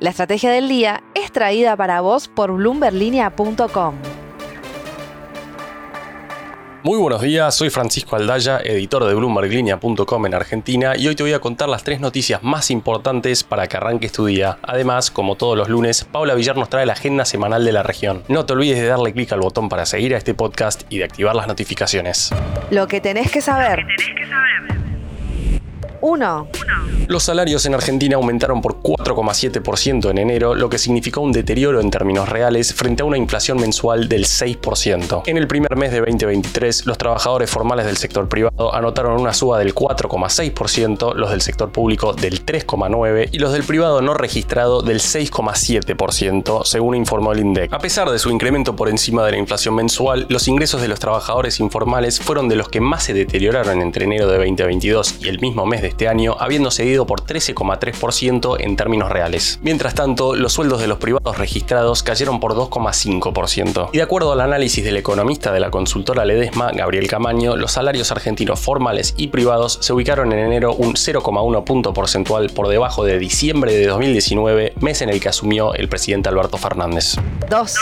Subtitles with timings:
[0.00, 3.96] La estrategia del día es traída para vos por bloomberlinia.com.
[6.84, 11.32] Muy buenos días, soy Francisco Aldaya, editor de BloombergLinea.com en Argentina y hoy te voy
[11.32, 14.58] a contar las tres noticias más importantes para que arranques tu día.
[14.62, 18.22] Además, como todos los lunes, Paula Villar nos trae la agenda semanal de la región.
[18.28, 21.04] No te olvides de darle clic al botón para seguir a este podcast y de
[21.04, 22.30] activar las notificaciones.
[22.70, 23.84] Lo que tenés que saber.
[26.00, 26.48] 1.
[27.06, 31.90] Los salarios en Argentina aumentaron por 4,7% en enero, lo que significó un deterioro en
[31.90, 35.22] términos reales frente a una inflación mensual del 6%.
[35.26, 39.58] En el primer mes de 2023, los trabajadores formales del sector privado anotaron una suba
[39.58, 45.00] del 4,6%, los del sector público del 3,9% y los del privado no registrado del
[45.00, 47.72] 6,7%, según informó el INDEC.
[47.72, 51.00] A pesar de su incremento por encima de la inflación mensual, los ingresos de los
[51.00, 55.40] trabajadores informales fueron de los que más se deterioraron entre enero de 2022 y el
[55.40, 59.60] mismo mes de este año, habiendo cedido por 13,3% en términos reales.
[59.62, 63.90] Mientras tanto, los sueldos de los privados registrados cayeron por 2,5%.
[63.92, 68.10] Y de acuerdo al análisis del economista de la consultora Ledesma, Gabriel Camaño, los salarios
[68.10, 73.20] argentinos formales y privados se ubicaron en enero un 0,1 punto porcentual por debajo de
[73.20, 77.14] diciembre de 2019, mes en el que asumió el presidente Alberto Fernández.
[77.48, 77.76] 2.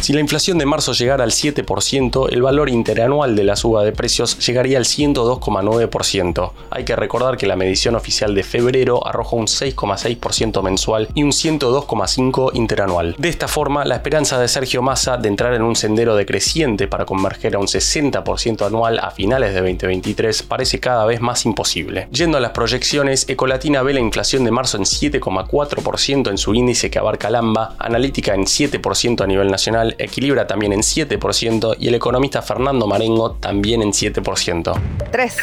[0.00, 3.92] Si la inflación de marzo llegara al 7%, el valor interanual de la suba de
[3.92, 6.52] precios llegaría al 102,9%.
[6.70, 11.30] Hay que recordar que la medición oficial de febrero arrojó un 6,6% mensual y un
[11.30, 13.14] 102,5% interanual.
[13.18, 17.06] De esta forma, la esperanza de Sergio Massa de entrar en un sendero decreciente para
[17.06, 22.08] converger a un 60% anual a finales de 2023 parece cada vez más imposible.
[22.10, 26.90] Yendo a las proyecciones, Ecolatina ve la inflación de marzo en 7,4% en su índice
[26.90, 31.94] que abarca Lamba, analítica en 7% a nivel nacional equilibra también en 7% y el
[31.94, 34.80] economista Fernando Marengo también en 7%.
[35.10, 35.36] 3.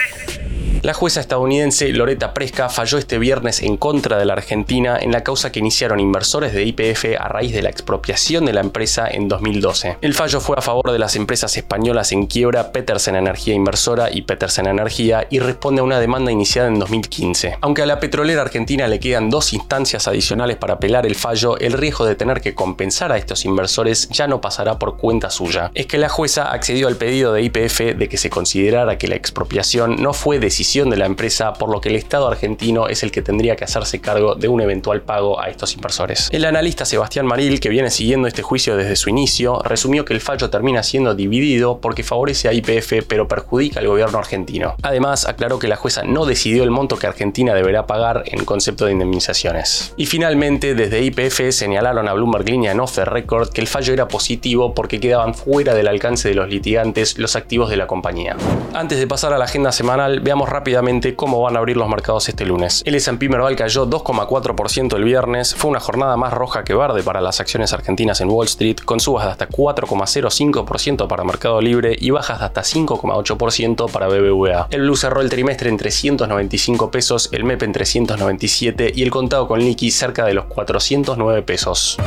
[0.84, 5.24] La jueza estadounidense Loretta Presca falló este viernes en contra de la Argentina en la
[5.24, 9.28] causa que iniciaron inversores de IPF a raíz de la expropiación de la empresa en
[9.28, 10.00] 2012.
[10.02, 14.24] El fallo fue a favor de las empresas españolas en quiebra Petersen Energía Inversora y
[14.24, 17.60] Petersen Energía y responde a una demanda iniciada en 2015.
[17.62, 21.74] Aunque a la petrolera argentina le quedan dos instancias adicionales para apelar el fallo, el
[21.74, 25.70] riesgo de tener que compensar a estos inversores ya no pasará por cuenta suya.
[25.76, 29.16] Es que la jueza accedió al pedido de IPF de que se considerara que la
[29.16, 33.12] expropiación no fue decisión de la empresa, por lo que el Estado argentino es el
[33.12, 36.30] que tendría que hacerse cargo de un eventual pago a estos inversores.
[36.32, 40.22] El analista Sebastián Maril, que viene siguiendo este juicio desde su inicio, resumió que el
[40.22, 44.76] fallo termina siendo dividido porque favorece a IPF pero perjudica al gobierno argentino.
[44.82, 48.86] Además, aclaró que la jueza no decidió el monto que Argentina deberá pagar en concepto
[48.86, 49.94] de indemnizaciones.
[49.98, 53.94] Y finalmente, desde IPF señalaron a Bloomberg Línea en off the record que el fallo
[53.94, 58.38] era positivo porque quedaban fuera del alcance de los litigantes los activos de la compañía.
[58.74, 61.90] Antes de pasar a la agenda semanal, veamos rápidamente rápidamente cómo van a abrir los
[61.90, 62.84] mercados este lunes.
[62.86, 67.20] El S&P Merval cayó 2,4% el viernes, fue una jornada más roja que verde para
[67.20, 72.12] las acciones argentinas en Wall Street, con subas de hasta 4,05% para Mercado Libre y
[72.12, 74.68] bajas de hasta 5,8% para BBVA.
[74.70, 79.48] El Blue cerró el trimestre en 395 pesos, el MEP en 397 y el contado
[79.48, 81.98] con liqui cerca de los 409 pesos.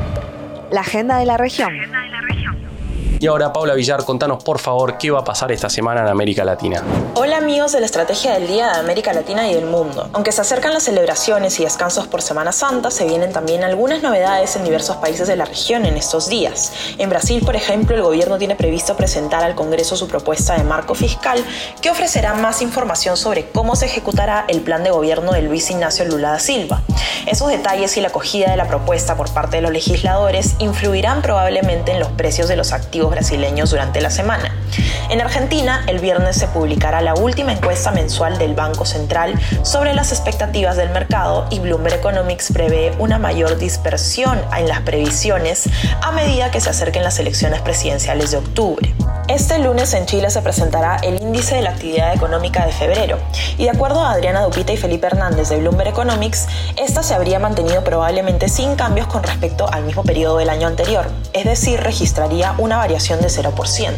[0.71, 1.73] La agenda de la región.
[3.25, 6.45] Y ahora, Paula Villar, contanos por favor qué va a pasar esta semana en América
[6.45, 6.83] Latina.
[7.15, 10.11] Hola amigos de la Estrategia del Día de América Latina y del Mundo.
[10.13, 14.57] Aunque se acercan las celebraciones y descansos por Semana Santa, se vienen también algunas novedades
[14.57, 16.75] en diversos países de la región en estos días.
[16.99, 20.95] En Brasil, por ejemplo, el gobierno tiene previsto presentar al Congreso su propuesta de marco
[20.95, 21.43] fiscal
[21.81, 26.05] que ofrecerá más información sobre cómo se ejecutará el plan de gobierno de Luis Ignacio
[26.05, 26.83] Lula da Silva.
[27.27, 31.93] Esos detalles y la acogida de la propuesta por parte de los legisladores influirán probablemente
[31.93, 34.53] en los precios de los activos brasileños durante la semana.
[35.09, 40.13] En Argentina, el viernes se publicará la última encuesta mensual del Banco Central sobre las
[40.13, 45.69] expectativas del mercado y Bloomberg Economics prevé una mayor dispersión en las previsiones
[46.03, 48.95] a medida que se acerquen las elecciones presidenciales de octubre.
[49.29, 53.19] Este lunes en Chile se presentará el índice de la actividad económica de febrero
[53.57, 56.47] y de acuerdo a Adriana Dupita y Felipe Hernández de Bloomberg Economics,
[56.77, 61.07] esta se habría mantenido probablemente sin cambios con respecto al mismo periodo del año anterior,
[61.33, 63.95] es decir, registraría una variación de 0%.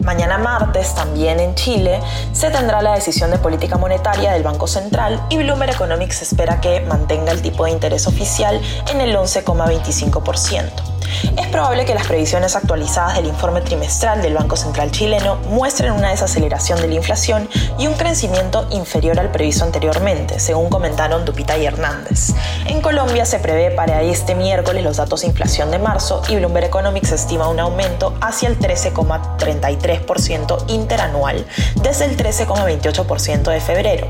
[0.00, 2.00] Mañana martes, también en Chile,
[2.32, 6.80] se tendrá la decisión de política monetaria del Banco Central y Bloomberg Economics espera que
[6.80, 8.58] mantenga el tipo de interés oficial
[8.90, 10.93] en el 11,25%.
[11.36, 16.10] Es probable que las previsiones actualizadas del informe trimestral del Banco Central chileno muestren una
[16.10, 21.66] desaceleración de la inflación y un crecimiento inferior al previsto anteriormente, según comentaron Dupita y
[21.66, 22.30] Hernández.
[22.66, 26.66] En Colombia se prevé para este miércoles los datos de inflación de marzo y Bloomberg
[26.66, 31.46] Economics estima un aumento hacia el 13,33% interanual
[31.82, 34.08] desde el 13,28% de febrero.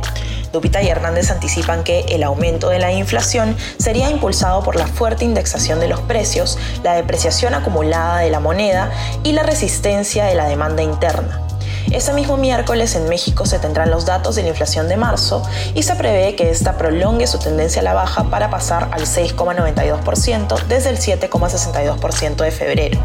[0.55, 5.25] Dupita y Hernández anticipan que el aumento de la inflación sería impulsado por la fuerte
[5.25, 8.93] indexación de los precios, la depreciación acumulada de la moneda
[9.25, 11.44] y la resistencia de la demanda interna.
[11.91, 15.43] Ese mismo miércoles en México se tendrán los datos de la inflación de marzo
[15.75, 20.65] y se prevé que esta prolongue su tendencia a la baja para pasar al 6,92%
[20.67, 23.01] desde el 7,62% de febrero.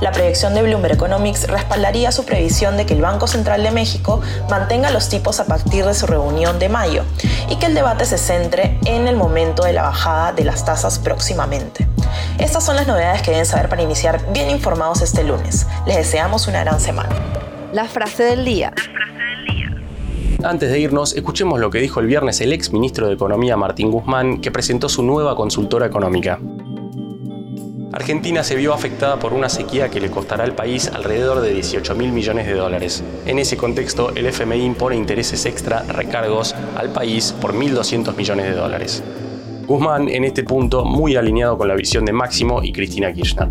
[0.00, 4.20] La proyección de Bloomberg Economics respaldaría su previsión de que el Banco Central de México
[4.50, 7.04] mantenga los tipos a partir de su reunión de mayo
[7.48, 10.98] y que el debate se centre en el momento de la bajada de las tasas
[10.98, 11.86] próximamente.
[12.38, 15.66] Estas son las novedades que deben saber para iniciar bien informados este lunes.
[15.86, 17.45] Les deseamos una gran semana.
[17.76, 18.72] La frase del día.
[20.42, 23.90] Antes de irnos, escuchemos lo que dijo el viernes el ex ministro de Economía Martín
[23.90, 26.40] Guzmán, que presentó su nueva consultora económica.
[27.92, 31.94] Argentina se vio afectada por una sequía que le costará al país alrededor de 18
[31.96, 33.04] mil millones de dólares.
[33.26, 38.52] En ese contexto, el FMI impone intereses extra recargos al país por 1.200 millones de
[38.52, 39.04] dólares.
[39.66, 43.50] Guzmán, en este punto, muy alineado con la visión de Máximo y Cristina Kirchner.